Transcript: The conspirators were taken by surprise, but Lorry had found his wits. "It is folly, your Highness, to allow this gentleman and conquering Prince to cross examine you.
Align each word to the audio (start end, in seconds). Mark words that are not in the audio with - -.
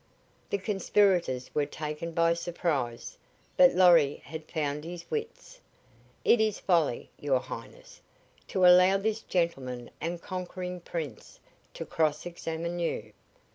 The 0.49 0.57
conspirators 0.57 1.53
were 1.53 1.67
taken 1.67 2.11
by 2.13 2.33
surprise, 2.33 3.19
but 3.55 3.75
Lorry 3.75 4.15
had 4.25 4.49
found 4.49 4.83
his 4.83 5.05
wits. 5.11 5.61
"It 6.25 6.41
is 6.41 6.59
folly, 6.59 7.11
your 7.19 7.39
Highness, 7.39 8.01
to 8.47 8.65
allow 8.65 8.97
this 8.97 9.21
gentleman 9.21 9.91
and 10.01 10.19
conquering 10.19 10.79
Prince 10.81 11.39
to 11.75 11.85
cross 11.85 12.25
examine 12.25 12.79
you. 12.79 13.13